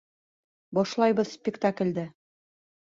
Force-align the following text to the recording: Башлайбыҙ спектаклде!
Башлайбыҙ 0.79 1.31
спектаклде! 1.37 2.11